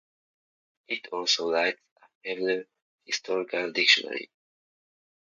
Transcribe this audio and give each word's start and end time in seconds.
It 0.87 1.09
also 1.11 1.51
writes 1.51 1.79
a 2.01 2.07
Hebrew 2.29 2.63
Historical 3.05 3.71
Dictionary. 3.71 4.31